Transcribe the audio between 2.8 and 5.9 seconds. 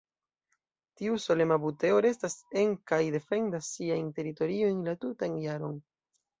kaj defendas siajn teritoriojn la tutan jaron.